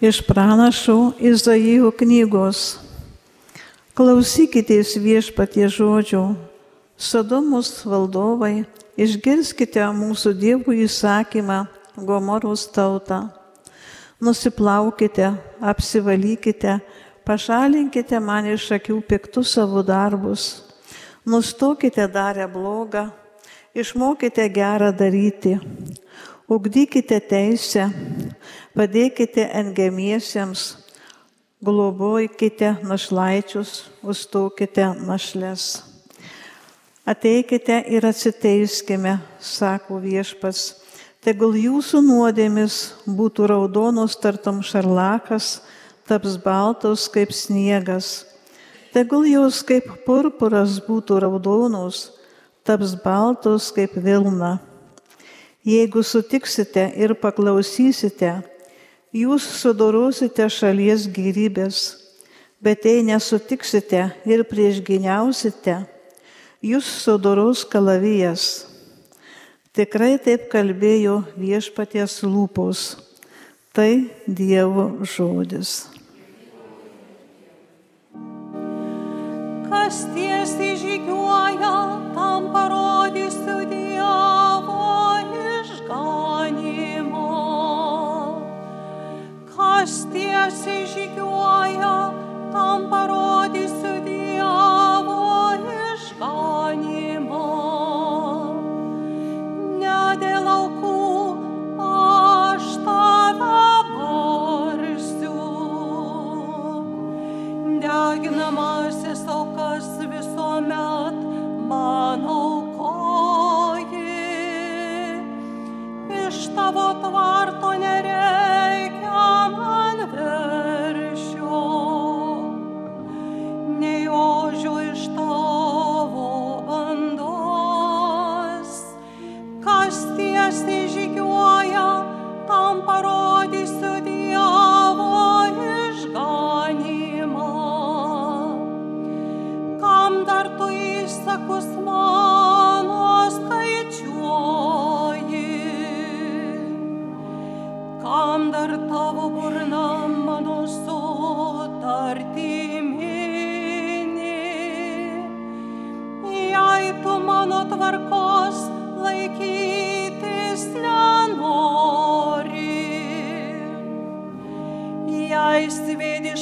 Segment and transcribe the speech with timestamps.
[0.00, 2.78] Iš pranašo Izaijo knygos.
[3.92, 6.22] Klausykitės viešpatie žodžio.
[6.96, 8.62] Sodomos valdovai,
[8.96, 11.58] išgirskite mūsų dievų įsakymą,
[12.00, 13.26] Gomoros tautą.
[14.24, 16.78] Nusiplaukite, apsivalykite,
[17.28, 20.62] pašalinkite man iš akių piktus savo darbus.
[21.28, 23.10] Nustokite darę blogą,
[23.76, 25.58] išmokite gerą daryti.
[26.50, 27.84] Ugdykite teisę,
[28.74, 30.62] padėkite engemiesiems,
[31.62, 35.66] globojkite našlaičius, užstokite našles.
[37.06, 40.64] Ateikite ir atsiteiskime, sako viešpas,
[41.22, 45.60] tegul jūsų nuodėmis būtų raudonos tartum šarlakas,
[46.02, 48.24] taps baltos kaip sniegas.
[48.90, 52.08] Tegul jos kaip purpuras būtų raudonos,
[52.66, 54.56] taps baltos kaip vilna.
[55.60, 58.30] Jeigu sutiksite ir paklausysite,
[59.12, 61.80] jūs sudorosite šalies gyvybės,
[62.64, 65.82] bet jei nesutiksite ir priešginiausite,
[66.64, 68.46] jūs sudoros kalavijas.
[69.76, 72.96] Tikrai taip kalbėjo viešpaties lūpos.
[73.76, 73.92] Tai
[74.26, 75.90] Dievo žodis.
[79.70, 81.76] Kas tiesiai žygiuoja,
[82.16, 83.49] tam parodysiu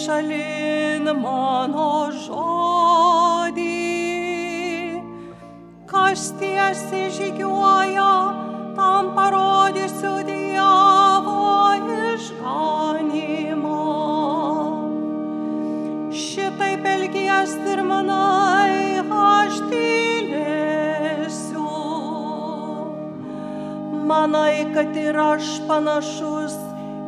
[0.09, 3.65] šalin mano žodį,
[5.91, 8.15] kas tiesiai žygiuoja,
[8.79, 11.45] tam parodysiu Dievo
[11.97, 13.83] išganimą.
[16.23, 21.69] Šitaip elgies ir manai, aš tylėsiu.
[24.09, 26.57] Manai, kad ir aš panašus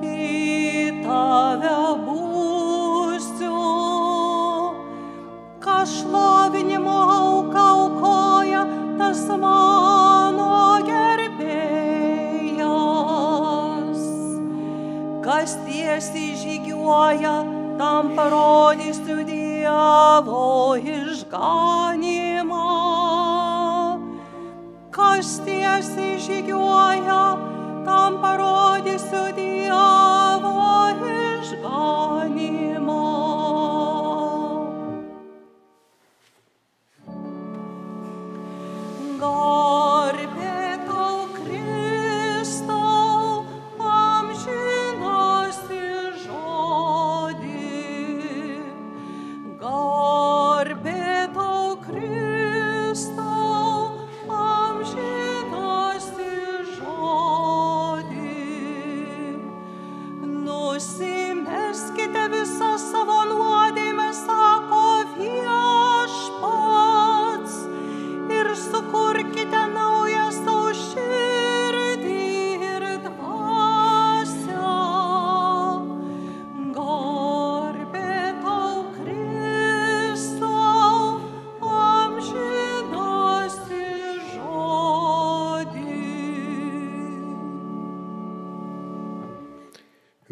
[0.04, 0.60] į
[1.00, 1.89] tave
[15.90, 17.42] tiesiai žygiuoja,
[17.78, 22.66] tam parodysiu Dievo išganimą.
[24.94, 27.22] Kas tiesiai žygiuoja,
[27.82, 30.29] tam parodysiu Dievo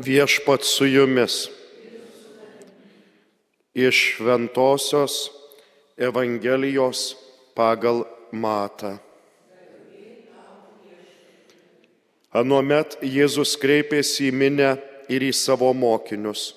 [0.09, 1.51] Viešpat su jumis.
[3.75, 5.31] Iš Šventojios
[5.97, 7.17] Evangelijos
[7.55, 8.95] pagal Matą.
[12.33, 14.71] Anuomet Jėzus kreipėsi į minę
[15.13, 16.55] ir į savo mokinius.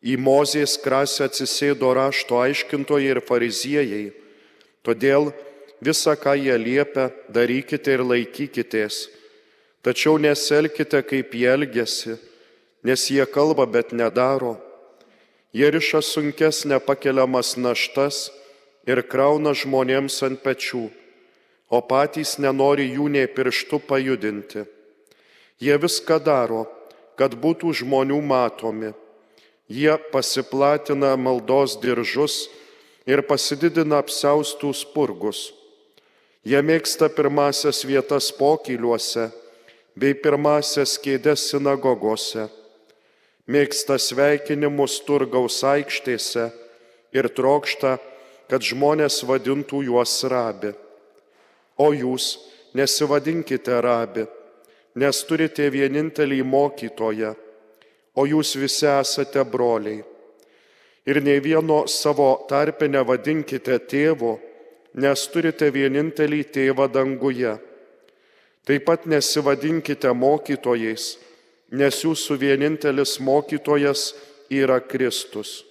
[0.00, 4.04] Į Mozės krasę atsisėdo rašto aiškintojai ir fariziejai.
[4.80, 5.34] Todėl
[5.84, 9.06] visą, ką jie liepia, darykite ir laikykitės.
[9.84, 12.16] Tačiau neselkite, kaip jie elgesi,
[12.82, 14.56] nes jie kalba, bet nedaro.
[15.52, 18.30] Jie riša sunkes nepakeliamas naštas
[18.88, 20.88] ir krauna žmonėms ant pečių,
[21.68, 24.64] o patys nenori jų nei pirštų pajudinti.
[25.62, 26.64] Jie viską daro,
[27.20, 28.90] kad būtų žmonių matomi.
[29.68, 32.48] Jie pasiplatina maldos diržus
[33.06, 35.52] ir pasididina apsaustų spurgus.
[36.42, 39.28] Jie mėgsta pirmasias vietas pokyliuose
[39.94, 42.48] bei pirmasias kėdės sinagogose.
[43.50, 46.44] Mėgsta sveikinimus turgaus aikštėse
[47.10, 47.96] ir trokšta,
[48.46, 50.70] kad žmonės vadintų juos rabi.
[51.74, 52.36] O jūs
[52.78, 54.28] nesivadinkite rabi,
[54.94, 57.32] nes turite vienintelį mokytoją,
[58.14, 60.04] o jūs visi esate broliai.
[61.02, 64.36] Ir nei vieno savo tarpe nevadinkite tėvo,
[64.94, 67.56] nes turite vienintelį tėvą danguje.
[68.62, 71.16] Taip pat nesivadinkite mokytojais,
[71.72, 74.12] nes jūsų vienintelis mokytojas
[74.52, 75.62] yra Kristus.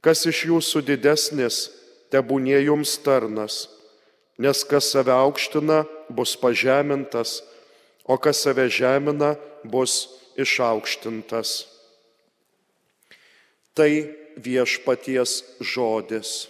[0.00, 1.66] Kas iš jūsų didesnis,
[2.12, 3.66] tebūnie jums tarnas,
[4.40, 7.42] nes kas save aukština, bus pažemintas,
[8.06, 9.34] o kas save žemina,
[9.64, 10.06] bus
[10.38, 11.66] išaukštintas.
[13.76, 13.90] Tai
[14.40, 16.46] viešpaties žodis.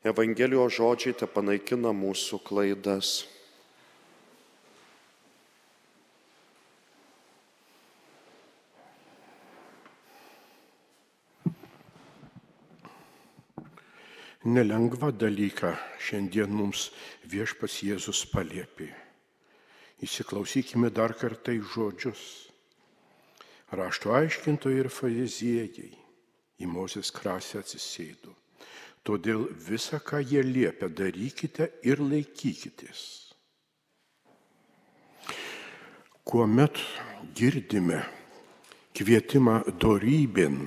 [0.00, 3.28] Evangelijos žodžiai te panaikina mūsų klaidas.
[14.40, 16.86] Nelengva dalyką šiandien mums
[17.28, 18.88] viešpas Jėzus paliepė.
[20.00, 22.22] Įsiklausykime dar kartą į žodžius.
[23.76, 25.90] Rašto aiškintojai ir fariziejai
[26.56, 28.32] į Mozės krasę atsisėdo.
[29.04, 33.02] Todėl visą, ką jie liepia, darykite ir laikykitės.
[36.24, 36.80] Kuomet
[37.36, 38.00] girdime
[38.96, 40.62] kvietimą dorybėn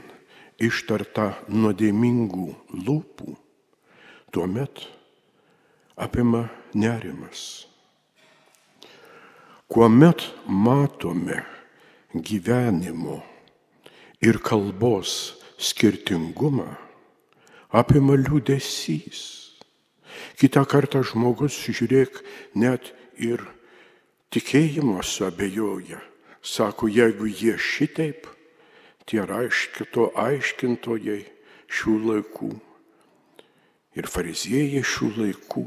[0.62, 2.48] ištartą nuodėmingų
[2.86, 3.34] lūpų,
[4.34, 4.88] tuomet
[5.96, 7.68] apima nerimas.
[9.70, 11.44] Kuomet matome
[12.16, 13.22] gyvenimo
[14.26, 16.66] ir kalbos skirtingumą,
[17.70, 19.22] apima liūdėsys.
[20.42, 22.18] Kita kartą žmogus, žiūrėk,
[22.58, 22.90] net
[23.22, 23.46] ir
[24.34, 26.02] tikėjimo suabejoja.
[26.42, 28.26] Sako, jeigu jie šitaip,
[29.06, 31.22] tie aiškito aiškintojai
[31.70, 32.54] šių laikų
[33.98, 35.64] ir fariziejai šių laikų,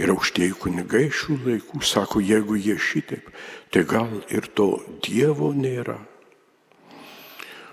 [0.00, 3.28] ir aukštieji kunigai šių laikų sako, jeigu jie šitaip,
[3.70, 4.72] tai gal ir to
[5.04, 5.98] Dievo nėra.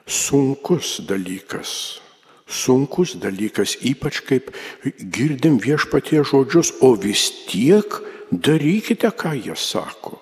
[0.07, 1.99] Sunkus dalykas,
[2.47, 4.53] sunkus dalykas, ypač kaip
[4.85, 7.99] girdim viešpatie žodžius, o vis tiek
[8.31, 10.21] darykite, ką jie sako.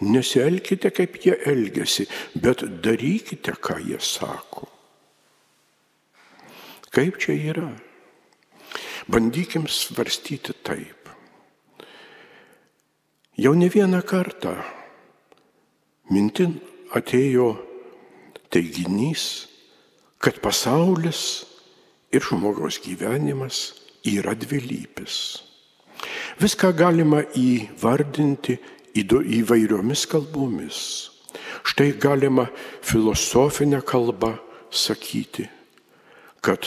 [0.00, 4.66] Nesielkite, kaip jie elgesi, bet darykite, ką jie sako.
[6.90, 7.68] Kaip čia yra?
[9.10, 11.08] Bandykim svarstyti taip.
[13.34, 14.52] Jau ne vieną kartą
[16.14, 16.52] mintin
[16.94, 17.48] atėjo
[18.54, 19.24] teiginys,
[20.22, 21.22] kad pasaulis
[22.14, 23.72] ir žmogaus gyvenimas
[24.06, 25.16] yra dvilypis.
[26.38, 28.58] Viską galima įvardinti
[28.94, 30.78] įvairiomis kalbomis.
[31.66, 32.46] Štai galima
[32.82, 34.36] filosofinę kalbą
[34.70, 35.48] sakyti,
[36.40, 36.62] kad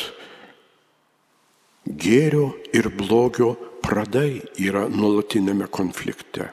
[1.86, 6.52] gėrio ir blogio pradai yra nuolatinėme konflikte.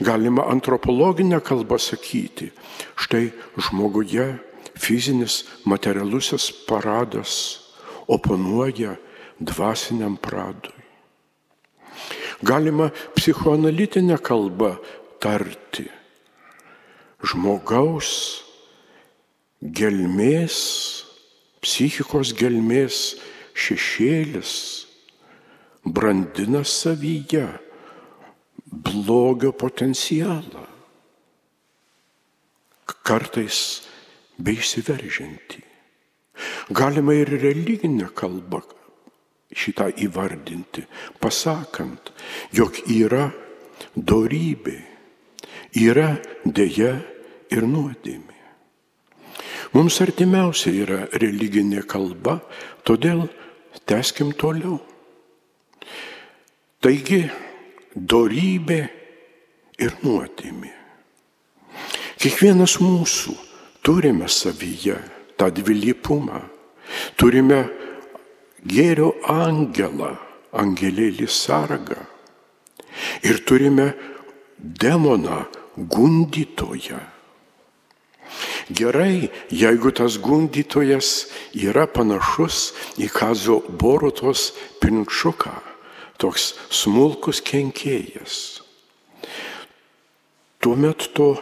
[0.00, 2.50] Galima antropologinę kalbą sakyti,
[2.96, 4.26] štai žmoguje
[4.74, 7.60] fizinis materialusis paradas
[8.08, 8.96] oponuoja
[9.38, 10.74] dvasiniam pradui.
[12.42, 14.78] Galima psichoanalitinę kalbą
[15.20, 15.84] tarti.
[17.20, 18.40] Žmogaus
[19.60, 20.56] gelmės,
[21.60, 23.20] psichikos gelmės
[23.54, 24.54] šešėlis
[25.84, 27.46] brandina savyje
[28.70, 30.66] blogio potencialą,
[33.02, 33.60] kartais
[34.38, 35.64] bei išsiveržinti.
[36.70, 38.62] Galima ir religinę kalbą
[39.50, 40.84] šitą įvardinti,
[41.20, 42.12] pasakant,
[42.54, 43.28] jog yra
[43.96, 44.78] dorybė,
[45.74, 46.14] yra
[46.44, 46.94] dėja
[47.50, 48.39] ir nuodėmė.
[49.72, 52.40] Mums artimiausia yra religinė kalba,
[52.82, 53.28] todėl
[53.86, 54.80] Teskim toliau.
[56.82, 57.22] Taigi,
[57.94, 58.80] dorybė
[59.78, 60.72] ir nuotėmė.
[62.20, 63.34] Kiekvienas mūsų
[63.86, 64.98] turime savyje
[65.40, 66.42] tą dvilypumą.
[67.16, 67.60] Turime
[68.66, 70.16] gėrio angelą,
[70.52, 72.00] angelėlį sargą.
[73.24, 73.92] Ir turime
[74.58, 75.44] demoną
[75.76, 77.00] gundytoją.
[78.70, 81.26] Gerai, jeigu tas gundytojas
[81.58, 82.70] yra panašus
[83.02, 85.56] į Kazo Borutos pinčiuką,
[86.22, 88.60] toks smulkus kenkėjas.
[90.62, 91.32] Tuomet to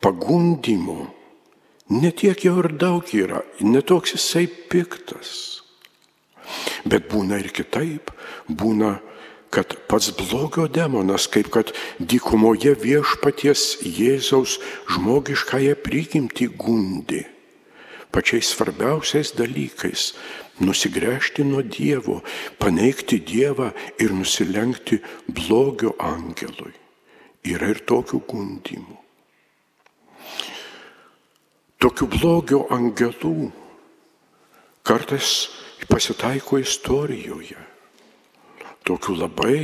[0.00, 1.10] pagundymo
[1.90, 5.60] netiek jau ir daug yra, netoks jisai piktas.
[6.88, 8.10] Bet būna ir kitaip,
[8.48, 8.96] būna
[9.50, 14.58] kad pats blogio demonas, kaip kad dykumoje viešpaties Jėzaus
[14.94, 17.24] žmogiškąją prigimtį gundi,
[18.14, 20.14] pačiais svarbiausiais dalykais-
[20.66, 22.22] nusigręžti nuo Dievo,
[22.58, 26.74] paneigti Dievą ir nusilenkti blogio angelui.
[27.44, 28.96] Yra ir tokių gundimų.
[31.80, 33.50] Tokių blogio angelų
[34.84, 35.48] kartais
[35.88, 37.69] pasitaiko istorijoje
[38.88, 39.60] tokių labai,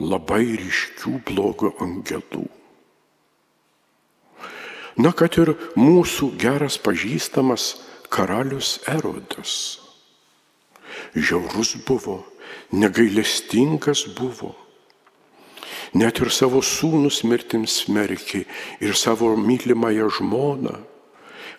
[0.00, 2.46] labai ryškių blogio angelų.
[4.96, 7.74] Na, kad ir mūsų geras pažįstamas
[8.08, 9.82] karalius Erodas.
[11.12, 12.22] Žiaurus buvo,
[12.72, 14.54] negailestingas buvo.
[15.92, 18.46] Net ir savo sūnus mirtims smerkė
[18.80, 20.80] ir savo mylimąją žmoną.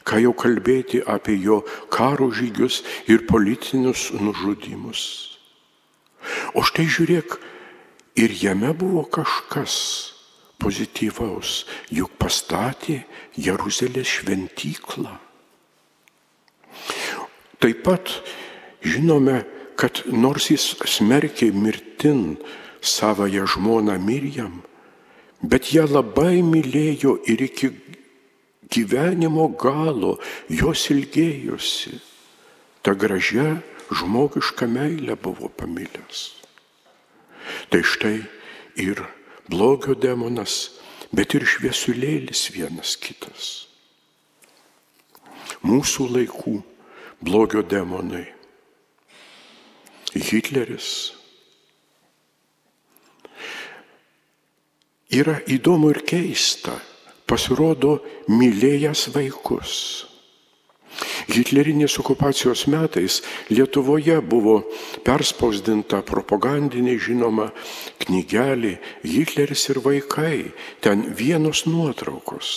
[0.08, 1.62] Ką jau kalbėti apie jo
[1.94, 2.82] karo žygius
[3.12, 5.37] ir politinius nužudimus.
[6.58, 7.38] O štai žiūrėk,
[8.18, 9.76] ir jame buvo kažkas
[10.58, 13.04] pozityvaus, juk pastatė
[13.38, 15.14] Jeruzalės šventyklą.
[17.62, 18.10] Taip pat
[18.86, 19.44] žinome,
[19.78, 22.40] kad nors jis smerkė mirtin
[22.82, 24.64] savoją žmoną Mirjam,
[25.42, 27.70] bet ją labai mylėjo ir iki
[28.74, 30.18] gyvenimo galo
[30.50, 31.98] jos ilgėjosi.
[32.82, 33.60] Ta gražia
[33.94, 36.37] žmogišką meilę buvo pamilęs.
[37.72, 38.18] Tai štai
[38.80, 39.02] ir
[39.50, 40.78] blogio demonas,
[41.12, 43.68] bet ir šviesulėlis vienas kitas.
[45.66, 46.58] Mūsų laikų
[47.24, 48.26] blogio demonai.
[50.18, 51.14] Hitleris.
[55.14, 56.76] Yra įdomu ir keista,
[57.30, 59.74] pasirodo mylėjęs vaikus.
[61.28, 64.62] Hitlerinės okupacijos metais Lietuvoje buvo
[65.06, 67.52] perspausdinta propagandinė žinoma
[68.04, 70.52] knygelė Hitleris ir vaikai,
[70.82, 72.52] ten vienos nuotraukos.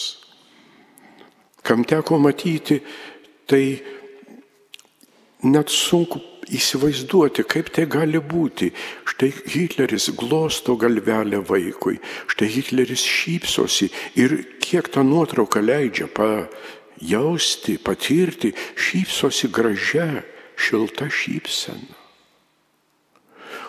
[1.63, 2.81] Kam teko matyti,
[3.47, 3.65] tai
[5.45, 6.21] net sunku
[6.51, 8.71] įsivaizduoti, kaip tai gali būti.
[9.09, 11.99] Štai Hitleris glosto galvelę vaikui,
[12.31, 16.49] štai Hitleris šypsosi ir kiek ta nuotrauka leidžia pa,
[17.01, 20.23] jausti, patirti, šypsosi gražia,
[20.57, 21.99] šilta šypsena.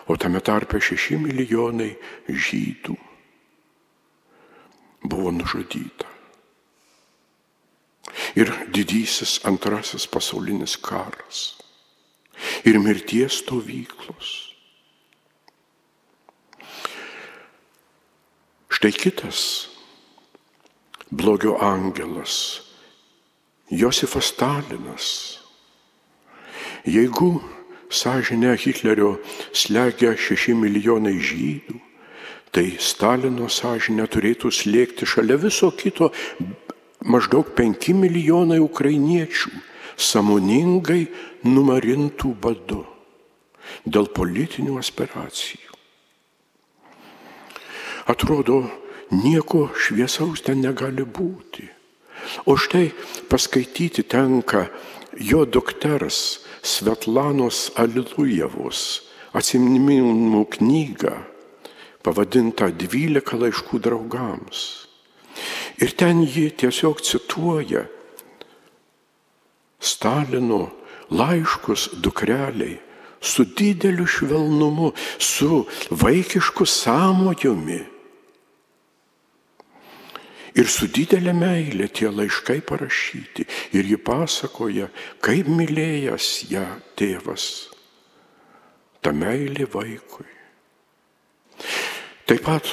[0.06, 1.92] O tame tarpe šeši milijonai
[2.28, 2.96] žydų
[5.06, 6.10] buvo nužudyta.
[8.34, 11.52] Ir didysis antrasis pasaulinis karas.
[12.66, 14.30] Ir mirties stovyklos.
[18.72, 19.68] Štai kitas
[21.12, 22.71] blogio angelas
[23.72, 25.38] Josifas Stalinas.
[26.84, 27.40] Jeigu
[27.88, 29.16] sąžinę Hitlerio
[29.52, 31.78] slegia šeši milijonai žydų,
[32.52, 36.10] tai Stalino sąžinę turėtų slėgti šalia viso kito
[37.00, 39.56] maždaug penki milijonai ukrainiečių,
[39.96, 41.06] samoningai
[41.48, 42.84] numarintų badu
[43.88, 45.70] dėl politinių aspiracijų.
[48.04, 48.66] Atrodo,
[49.16, 51.70] nieko šviesaus ten negali būti.
[52.46, 52.92] O štai
[53.28, 54.66] paskaityti tenka
[55.18, 59.02] jo dukters Svetlanos Alilujevos
[59.34, 61.16] atsiminimu knygą
[62.02, 64.62] pavadintą 12 laiškų draugams.
[65.82, 67.86] Ir ten ji tiesiog cituoja
[69.82, 70.68] Stalino
[71.10, 72.78] laiškus dukreliai
[73.22, 77.91] su dideliu švelnumu, su vaikišku samojumi
[80.52, 83.46] Ir su didelė meilė tie laiškai parašyti.
[83.72, 84.90] Ir ji pasakoja,
[85.24, 86.66] kaip mylėjęs ją
[86.98, 87.46] tėvas.
[89.00, 90.28] Ta meilė vaikui.
[92.28, 92.68] Taip pat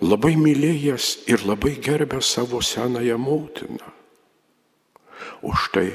[0.00, 3.90] labai mylėjęs ir labai gerbęs savo senąją motiną.
[5.42, 5.90] O štai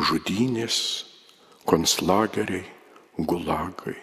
[0.00, 0.78] žudynės,
[1.68, 2.64] konslageriai,
[3.18, 3.96] gulagai.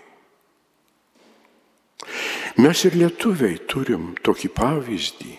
[2.61, 5.33] Mes ir lietuviai turim tokį pavyzdį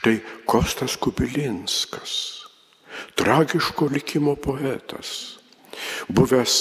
[0.00, 2.40] Štai Kostas Kubilinskas,
[3.20, 5.36] tragiško likimo poetas,
[6.08, 6.54] buvęs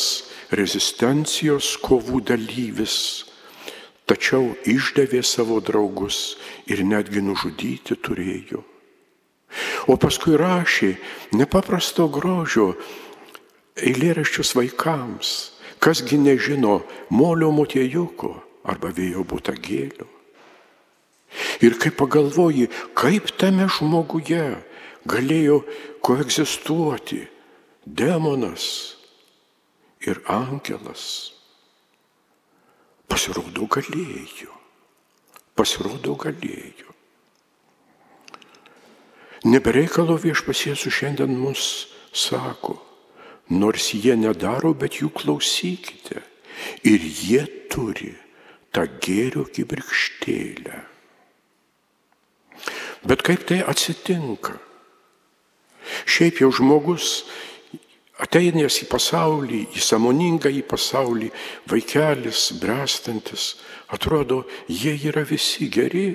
[0.51, 2.98] rezistencijos kovų dalyvis,
[4.03, 6.36] tačiau išdavė savo draugus
[6.67, 8.60] ir netgi nužudyti turėjo.
[9.88, 10.91] O paskui rašė
[11.39, 12.74] nepaprasto grožio
[13.79, 15.34] eilėraščius vaikams,
[15.79, 18.36] kasgi nežino molio motiejuko
[18.67, 20.19] arba vėjo būtagėlio.
[21.62, 24.44] Ir kai pagalvoji, kaip tame žmoguje
[25.10, 25.62] galėjo
[26.06, 27.22] koegzistuoti
[27.86, 28.66] demonas
[30.06, 31.34] ir angelas,
[33.10, 34.54] pasirodo galėjo,
[35.58, 36.96] pasirodo galėjo.
[39.48, 42.76] Nebereikalo viešpasėsų šiandien mus sako,
[43.50, 46.26] nors jie nedaro, bet jų klausykite.
[46.84, 48.12] Ir jie turi
[48.76, 50.82] tą gėrio kibirkštėlę.
[53.08, 54.58] Bet kaip tai atsitinka?
[56.10, 57.24] Šiaip jau žmogus
[58.20, 61.29] ateinęs į pasaulį, į samoningą į pasaulį,
[61.72, 63.53] vaikelis, brestantis,
[63.88, 66.10] atrodo, jie yra visi geri.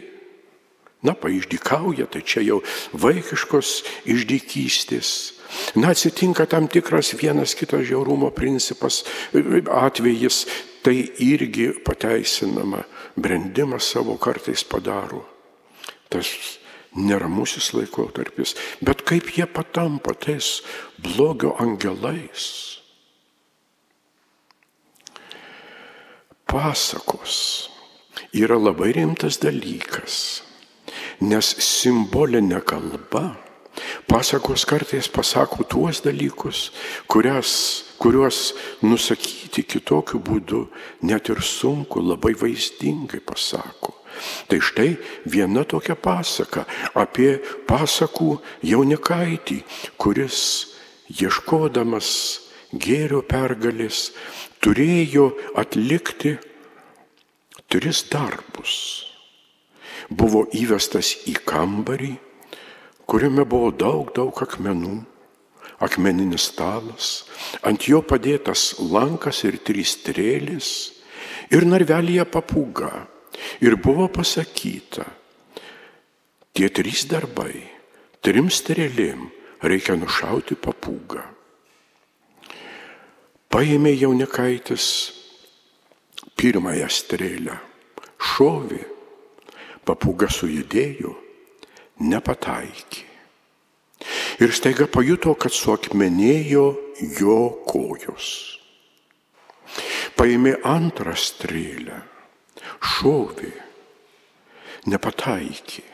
[1.04, 2.62] Na, paišdykauja, tai čia jau
[2.96, 3.70] vaikiškos
[4.08, 5.08] išdykystės.
[5.76, 9.02] Na, atsitinka tam tikras vienas kitas žiaurumo principas,
[9.34, 10.46] atvejis,
[10.84, 12.82] tai irgi pateisinama,
[13.20, 15.22] brendimas savo kartais padaro.
[16.08, 16.28] Tas
[16.94, 20.62] neramusis laikotarpis, bet kaip jie patampa tais
[20.98, 22.80] blogio angelais.
[26.46, 27.70] Pasakos
[28.34, 30.42] yra labai rimtas dalykas.
[31.24, 33.34] Nes simbolinė kalba,
[34.10, 36.68] pasakos kartais pasako tuos dalykus,
[37.10, 37.50] kurias,
[37.98, 40.66] kuriuos nusakyti kitokiu būdu
[41.02, 44.03] net ir sunku, labai vaizdingai pasako.
[44.48, 44.90] Tai štai
[45.30, 49.60] viena tokia pasaka apie pasakų jaunikaitį,
[50.00, 50.40] kuris
[51.14, 52.10] ieškodamas
[52.74, 54.10] gėrio pergalės
[54.64, 56.38] turėjo atlikti
[57.68, 58.78] tris darbus
[60.10, 62.14] buvo įvestas į kambarį,
[63.08, 65.00] kuriame buvo daug, daug akmenų,
[65.84, 67.24] akmeninis stalas,
[67.62, 70.70] ant jo padėtas lankas ir trys strėlės
[71.52, 72.92] ir narvelėje papūga.
[73.64, 75.06] Ir buvo pasakyta,
[76.54, 77.54] tie trys darbai,
[78.24, 79.28] trim strėlėm
[79.64, 81.22] reikia nušauti papūgą.
[83.54, 84.86] Paėmė jaunikaitis
[86.34, 87.58] pirmąją strėlę,
[88.18, 88.82] šovė
[89.86, 91.12] papūga sujudėjo,
[92.02, 93.04] nepataikė.
[94.42, 96.64] Ir staiga pajuto, kad suakmenėjo
[97.20, 98.28] jo kojos.
[100.18, 102.00] Paėmė antrą strėlę,
[102.80, 103.52] šovė,
[104.90, 105.84] nepataikė.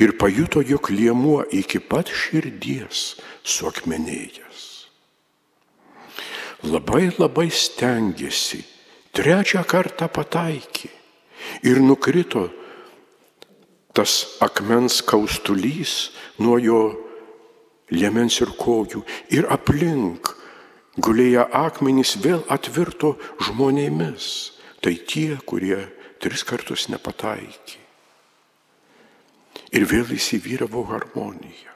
[0.00, 4.64] Ir pajuto, jog liemuo iki pat širdies suakmenėjęs.
[6.64, 8.64] Labai labai stengiasi,
[9.14, 10.88] trečią kartą pataikė
[11.68, 12.48] ir nukrito
[13.94, 16.82] tas akmens kaustulys nuo jo
[17.90, 20.34] liemens ir kojų ir aplink
[20.98, 23.14] gulėję akmenys vėl atvirto
[23.46, 24.57] žmonėmis.
[24.84, 25.78] Tai tie, kurie
[26.22, 27.84] tris kartus nepataikė.
[29.74, 31.74] Ir vėl įsivyravo harmonija.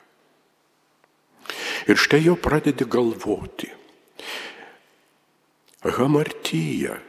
[1.90, 3.68] Ir štai jau pradedi galvoti.
[5.82, 7.00] Hamartyja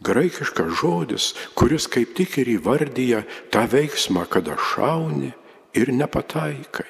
[0.00, 5.32] graikiškas žodis, kuris kaip tik ir įvardyja tą veiksmą, kada šauni
[5.74, 6.86] ir nepataikai.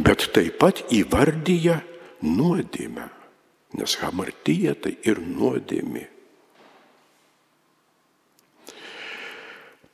[0.00, 1.82] Bet taip pat įvardyja
[2.24, 3.08] nuodėmę,
[3.78, 6.06] nes hamartyja tai ir nuodėmė.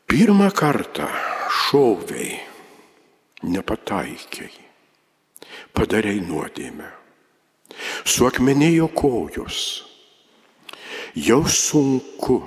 [0.09, 1.09] Pirmą kartą
[1.69, 2.39] šoviai,
[3.45, 4.55] nepataikiai,
[5.77, 6.89] padarėjai nuodėmę.
[8.09, 9.59] Suakmenėjo kojos,
[11.19, 12.43] Jau sunku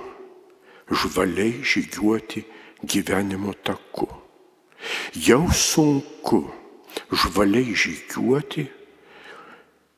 [0.87, 2.45] žvaliai žygiuoti
[2.85, 4.07] gyvenimo taku.
[5.15, 6.45] Jau sunku
[7.11, 8.67] žvaliai žygiuoti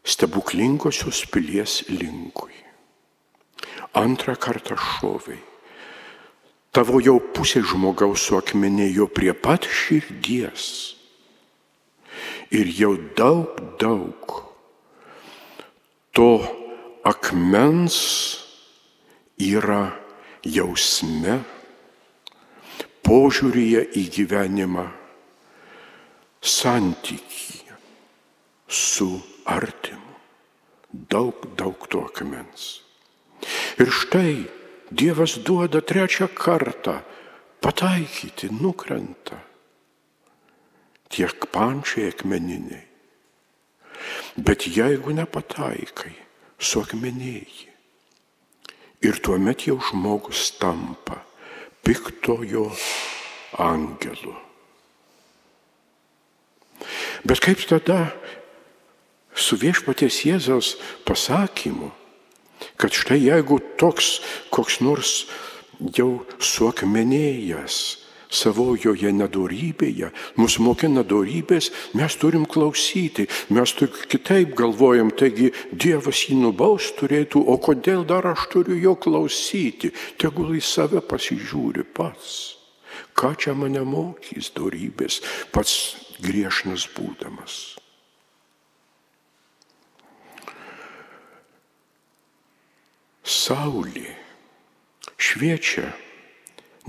[0.04, 2.54] stebuklingosios pilies linkui.
[3.94, 5.40] Antrą kartą šoviai.
[6.74, 10.96] Tavo jau pusė žmogaus suakmenėjo prie pat širdies.
[12.54, 14.34] Ir jau daug, daug
[16.14, 16.32] to
[17.06, 17.98] akmens
[19.38, 19.94] yra
[20.46, 21.40] jausme,
[23.06, 24.88] požiūrėje į gyvenimą,
[26.42, 27.78] santykyje
[28.68, 29.10] su
[29.46, 30.14] artimu.
[30.94, 32.84] Daug, daug to akmens.
[33.82, 34.46] Ir štai
[34.94, 37.00] Dievas duoda trečią kartą
[37.62, 39.40] pataikyti, nukrenta.
[41.10, 42.84] Tiek pančiai akmeniniai.
[44.38, 46.14] Bet jeigu nepataikai,
[46.62, 47.70] suakmenėjai.
[49.04, 51.18] Ir tuomet jau žmogus tampa
[51.84, 52.70] piktojo
[53.60, 54.36] angelu.
[57.26, 58.14] Bet kaip tada
[59.36, 60.76] su viešpaties Jėzaus
[61.08, 61.92] pasakymu,
[62.78, 64.20] kad štai jeigu toks
[64.54, 65.26] koks nors
[65.98, 67.82] jau suakmenėjęs
[68.34, 70.10] savojoje nedorybėje,
[70.42, 77.44] mus mokina dorybės, mes turim klausyti, mes tik kitaip galvojam, taigi Dievas jį nubaus turėtų,
[77.46, 82.58] o kodėl dar aš turiu jo klausyti, tegul į save pasižiūri pats.
[83.18, 85.22] Ką čia mane mokys dorybės,
[85.54, 85.78] pats
[86.22, 87.83] griešnas būdamas.
[93.24, 94.12] Saulė
[95.16, 95.88] šviečia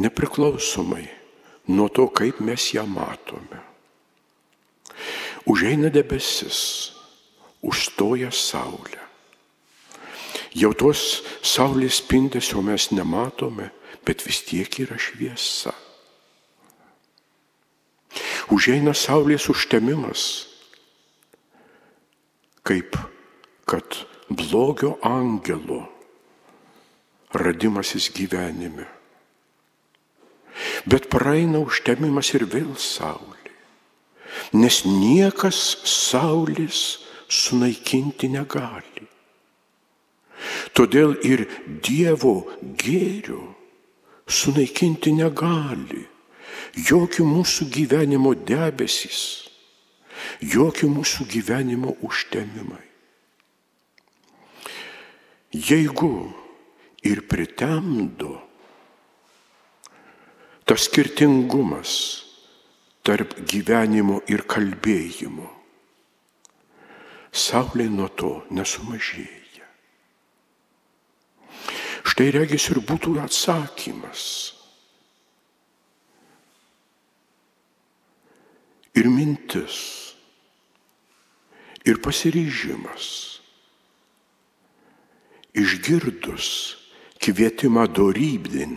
[0.03, 1.07] nepriklausomai
[1.71, 3.61] nuo to, kaip mes ją matome.
[5.47, 6.91] Užeina debesis,
[7.63, 8.99] užstoja saulę.
[10.55, 13.71] Jau tos saulės spindesio mes nematome,
[14.07, 15.73] bet vis tiek yra šviesa.
[18.55, 20.47] Užeina saulės užtemimas,
[22.67, 22.99] kaip
[23.67, 25.94] kad blogio angelo
[27.35, 28.87] radimasis gyvenime.
[30.87, 33.53] Bet praeina užtemimas ir vėl saulė.
[34.55, 36.81] Nes niekas saulės
[37.31, 39.09] sunaikinti negali.
[40.75, 42.45] Todėl ir Dievo
[42.79, 43.55] gėrio
[44.27, 46.05] sunaikinti negali.
[46.75, 49.47] Jokių mūsų gyvenimo debesys,
[50.43, 52.83] jokių mūsų gyvenimo užtemimai.
[55.55, 56.33] Jeigu
[57.05, 58.41] ir pritemdo
[60.65, 61.93] tas skirtingumas
[63.05, 65.51] tarp gyvenimo ir kalbėjimo.
[67.35, 69.67] Saulė nuo to nesumažėja.
[72.09, 74.25] Štai regis ir būtų atsakymas.
[78.95, 79.77] Ir mintis,
[81.85, 83.11] ir pasiryžimas.
[85.55, 86.49] Išgirdus
[87.25, 88.75] kvietimą dorybdin,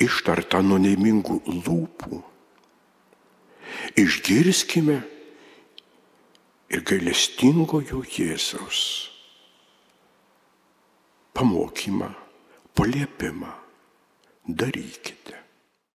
[0.00, 2.20] ištartą nuo neimingų lūpų,
[4.00, 4.96] išgirskime
[6.72, 8.80] ir gailestingojo Jėzaus
[11.36, 12.14] pamokymą,
[12.74, 13.52] paliepimą
[14.48, 15.39] darykite.